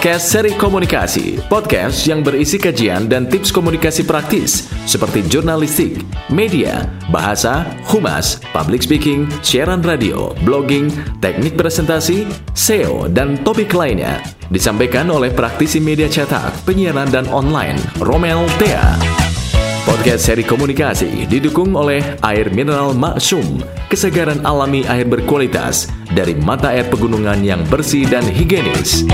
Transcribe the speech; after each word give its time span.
podcast 0.00 0.32
seri 0.32 0.56
komunikasi. 0.56 1.44
Podcast 1.52 2.08
yang 2.08 2.24
berisi 2.24 2.56
kajian 2.56 3.04
dan 3.04 3.28
tips 3.28 3.52
komunikasi 3.52 4.00
praktis 4.08 4.72
seperti 4.88 5.20
jurnalistik, 5.28 6.00
media, 6.32 6.88
bahasa, 7.12 7.68
humas, 7.84 8.40
public 8.56 8.80
speaking, 8.80 9.28
siaran 9.44 9.84
radio, 9.84 10.32
blogging, 10.40 10.88
teknik 11.20 11.52
presentasi, 11.52 12.24
SEO, 12.56 13.12
dan 13.12 13.44
topik 13.44 13.76
lainnya. 13.76 14.24
Disampaikan 14.48 15.12
oleh 15.12 15.28
praktisi 15.36 15.84
media 15.84 16.08
cetak, 16.08 16.64
penyiaran 16.64 17.12
dan 17.12 17.28
online, 17.28 17.76
Romel 18.00 18.48
Thea. 18.56 18.96
Podcast 19.84 20.32
seri 20.32 20.48
komunikasi 20.48 21.28
didukung 21.28 21.76
oleh 21.76 22.00
air 22.24 22.48
mineral 22.48 22.96
Maksum, 22.96 23.60
kesegaran 23.92 24.40
alami 24.48 24.80
air 24.88 25.04
berkualitas 25.04 25.92
dari 26.08 26.32
mata 26.40 26.72
air 26.72 26.88
pegunungan 26.88 27.44
yang 27.44 27.60
bersih 27.68 28.08
dan 28.08 28.24
higienis. 28.24 29.04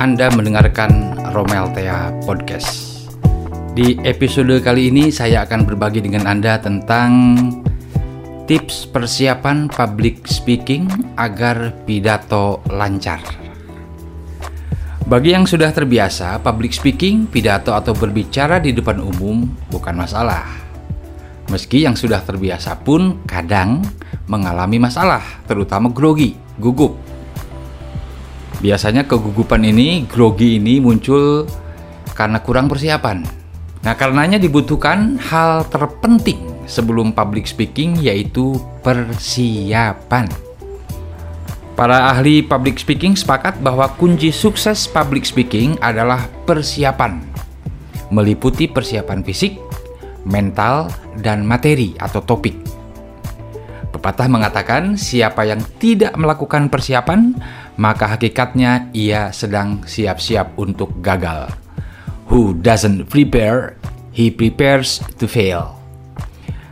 Anda 0.00 0.32
mendengarkan 0.32 1.12
Romel 1.36 1.76
Thea 1.76 2.08
Podcast. 2.24 3.04
Di 3.76 4.00
episode 4.00 4.56
kali 4.64 4.88
ini 4.88 5.12
saya 5.12 5.44
akan 5.44 5.68
berbagi 5.68 6.00
dengan 6.00 6.24
Anda 6.24 6.56
tentang 6.56 7.36
tips 8.48 8.88
persiapan 8.88 9.68
public 9.68 10.24
speaking 10.24 10.88
agar 11.20 11.76
pidato 11.84 12.64
lancar. 12.72 13.20
Bagi 15.04 15.36
yang 15.36 15.44
sudah 15.44 15.68
terbiasa, 15.68 16.40
public 16.40 16.72
speaking, 16.72 17.28
pidato 17.28 17.76
atau 17.76 17.92
berbicara 17.92 18.56
di 18.56 18.72
depan 18.72 19.04
umum 19.04 19.52
bukan 19.68 20.00
masalah. 20.00 20.48
Meski 21.52 21.84
yang 21.84 21.92
sudah 21.92 22.24
terbiasa 22.24 22.72
pun 22.80 23.20
kadang 23.28 23.84
mengalami 24.32 24.80
masalah, 24.80 25.44
terutama 25.44 25.92
grogi, 25.92 26.40
gugup. 26.56 27.09
Biasanya 28.60 29.08
kegugupan 29.08 29.64
ini, 29.64 30.04
grogi 30.04 30.60
ini 30.60 30.84
muncul 30.84 31.48
karena 32.12 32.44
kurang 32.44 32.68
persiapan. 32.68 33.24
Nah, 33.80 33.96
karenanya 33.96 34.36
dibutuhkan 34.36 35.16
hal 35.16 35.64
terpenting 35.72 36.44
sebelum 36.68 37.16
public 37.16 37.48
speaking 37.48 37.96
yaitu 37.96 38.60
persiapan. 38.84 40.28
Para 41.72 42.12
ahli 42.12 42.44
public 42.44 42.76
speaking 42.76 43.16
sepakat 43.16 43.56
bahwa 43.64 43.88
kunci 43.96 44.28
sukses 44.28 44.84
public 44.84 45.24
speaking 45.24 45.80
adalah 45.80 46.28
persiapan, 46.44 47.24
meliputi 48.12 48.68
persiapan 48.68 49.24
fisik, 49.24 49.56
mental, 50.28 50.92
dan 51.24 51.48
materi 51.48 51.96
atau 51.96 52.20
topik. 52.20 52.69
Pepatah 54.00 54.32
mengatakan, 54.32 54.96
siapa 54.96 55.44
yang 55.44 55.60
tidak 55.76 56.16
melakukan 56.16 56.72
persiapan, 56.72 57.36
maka 57.76 58.16
hakikatnya 58.16 58.88
ia 58.96 59.28
sedang 59.28 59.84
siap-siap 59.84 60.56
untuk 60.56 61.04
gagal. 61.04 61.52
Who 62.32 62.56
doesn't 62.56 63.12
prepare, 63.12 63.76
he 64.16 64.32
prepares 64.32 65.04
to 65.20 65.28
fail. 65.28 65.76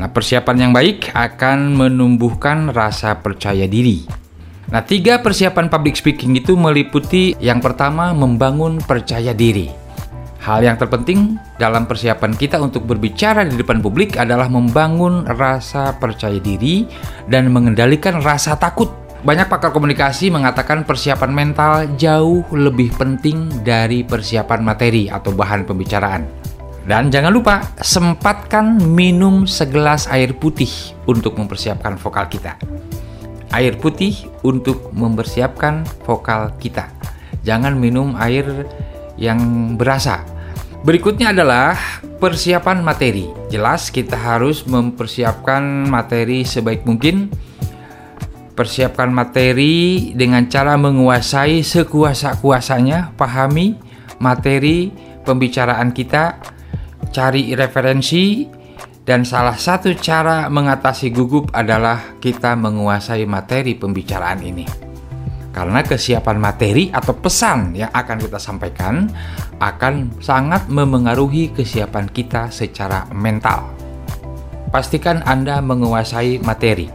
Nah, 0.00 0.08
persiapan 0.08 0.56
yang 0.64 0.72
baik 0.72 1.12
akan 1.12 1.76
menumbuhkan 1.76 2.72
rasa 2.72 3.20
percaya 3.20 3.68
diri 3.68 4.20
Nah, 4.70 4.86
tiga 4.86 5.18
persiapan 5.18 5.66
public 5.66 5.98
speaking 5.98 6.38
itu 6.38 6.54
meliputi 6.54 7.34
yang 7.42 7.58
pertama 7.58 8.14
membangun 8.14 8.78
percaya 8.78 9.34
diri. 9.34 9.66
Hal 10.50 10.66
yang 10.66 10.74
terpenting 10.74 11.38
dalam 11.62 11.86
persiapan 11.86 12.34
kita 12.34 12.58
untuk 12.58 12.82
berbicara 12.82 13.46
di 13.46 13.54
depan 13.54 13.78
publik 13.78 14.18
adalah 14.18 14.50
membangun 14.50 15.22
rasa 15.22 15.94
percaya 15.94 16.42
diri 16.42 16.90
dan 17.30 17.54
mengendalikan 17.54 18.18
rasa 18.18 18.58
takut. 18.58 18.90
Banyak 19.22 19.46
pakar 19.46 19.70
komunikasi 19.70 20.26
mengatakan 20.26 20.82
persiapan 20.82 21.30
mental 21.30 21.86
jauh 21.94 22.42
lebih 22.50 22.90
penting 22.98 23.62
dari 23.62 24.02
persiapan 24.02 24.58
materi 24.66 25.06
atau 25.06 25.30
bahan 25.30 25.70
pembicaraan. 25.70 26.26
Dan 26.82 27.14
jangan 27.14 27.30
lupa, 27.30 27.62
sempatkan 27.78 28.74
minum 28.90 29.46
segelas 29.46 30.10
air 30.10 30.34
putih 30.34 30.98
untuk 31.06 31.38
mempersiapkan 31.38 31.94
vokal 31.94 32.26
kita 32.26 32.58
air 33.50 33.74
putih 33.78 34.14
untuk 34.46 34.94
mempersiapkan 34.94 35.82
vokal 36.06 36.54
kita. 36.62 36.90
Jangan 37.42 37.74
minum 37.74 38.14
air 38.14 38.46
yang 39.18 39.74
berasa. 39.74 40.39
Berikutnya 40.80 41.36
adalah 41.36 41.76
persiapan 42.16 42.80
materi. 42.80 43.28
Jelas 43.52 43.92
kita 43.92 44.16
harus 44.16 44.64
mempersiapkan 44.64 45.84
materi 45.84 46.40
sebaik 46.40 46.88
mungkin. 46.88 47.28
Persiapkan 48.56 49.12
materi 49.12 50.12
dengan 50.16 50.48
cara 50.48 50.80
menguasai 50.80 51.60
sekuasa-kuasanya, 51.64 53.12
pahami 53.16 53.76
materi 54.20 54.92
pembicaraan 55.24 55.92
kita, 55.92 56.40
cari 57.12 57.52
referensi, 57.56 58.44
dan 59.04 59.24
salah 59.24 59.56
satu 59.56 59.92
cara 59.96 60.48
mengatasi 60.48 61.08
gugup 61.12 61.48
adalah 61.56 62.16
kita 62.20 62.56
menguasai 62.56 63.24
materi 63.24 63.76
pembicaraan 63.76 64.40
ini. 64.44 64.89
Karena 65.50 65.82
kesiapan 65.82 66.38
materi 66.38 66.94
atau 66.94 67.18
pesan 67.18 67.74
yang 67.74 67.90
akan 67.90 68.22
kita 68.22 68.38
sampaikan 68.38 69.10
akan 69.58 70.22
sangat 70.22 70.70
memengaruhi 70.70 71.50
kesiapan 71.50 72.06
kita 72.06 72.54
secara 72.54 73.10
mental. 73.10 73.66
Pastikan 74.70 75.26
Anda 75.26 75.58
menguasai 75.58 76.38
materi. 76.46 76.86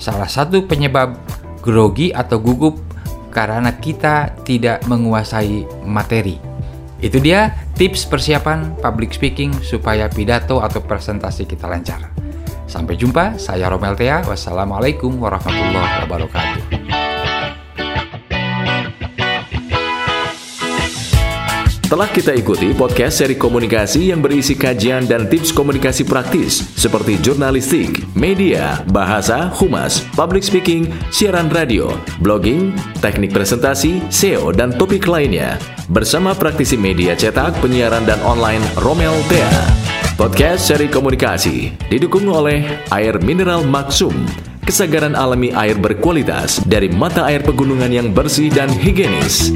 Salah 0.00 0.32
satu 0.32 0.64
penyebab 0.64 1.12
grogi 1.60 2.08
atau 2.08 2.40
gugup 2.40 2.80
karena 3.28 3.76
kita 3.76 4.32
tidak 4.48 4.80
menguasai 4.88 5.84
materi. 5.84 6.40
Itu 7.00 7.20
dia 7.20 7.52
tips 7.76 8.08
persiapan 8.08 8.80
public 8.80 9.12
speaking 9.12 9.52
supaya 9.60 10.08
pidato 10.08 10.60
atau 10.64 10.80
presentasi 10.80 11.44
kita 11.48 11.68
lancar. 11.68 12.12
Sampai 12.64 12.94
jumpa, 12.94 13.34
saya 13.40 13.66
Romel 13.66 13.98
Thea. 13.98 14.22
Wassalamualaikum 14.24 15.16
warahmatullahi 15.18 16.06
wabarakatuh. 16.06 16.89
Telah 21.90 22.06
kita 22.06 22.30
ikuti 22.38 22.70
podcast 22.70 23.18
seri 23.18 23.34
komunikasi 23.34 24.14
yang 24.14 24.22
berisi 24.22 24.54
kajian 24.54 25.10
dan 25.10 25.26
tips 25.26 25.50
komunikasi 25.50 26.06
praktis 26.06 26.62
seperti 26.78 27.18
jurnalistik, 27.18 28.06
media, 28.14 28.78
bahasa, 28.94 29.50
humas, 29.58 29.98
public 30.14 30.46
speaking, 30.46 30.86
siaran 31.10 31.50
radio, 31.50 31.90
blogging, 32.22 32.70
teknik 33.02 33.34
presentasi, 33.34 33.98
SEO, 34.06 34.54
dan 34.54 34.70
topik 34.70 35.10
lainnya. 35.10 35.58
Bersama 35.90 36.30
praktisi 36.30 36.78
media 36.78 37.18
cetak, 37.18 37.58
penyiaran, 37.58 38.06
dan 38.06 38.22
online 38.22 38.62
Romel 38.78 39.18
Thea. 39.26 39.50
Podcast 40.14 40.70
seri 40.70 40.86
komunikasi 40.86 41.74
didukung 41.90 42.30
oleh 42.30 42.86
air 42.94 43.18
mineral 43.18 43.66
Maksum, 43.66 44.14
kesegaran 44.62 45.18
alami 45.18 45.50
air 45.58 45.74
berkualitas 45.74 46.62
dari 46.70 46.86
mata 46.86 47.26
air 47.26 47.42
pegunungan 47.42 47.90
yang 47.90 48.14
bersih 48.14 48.46
dan 48.46 48.70
higienis. 48.70 49.50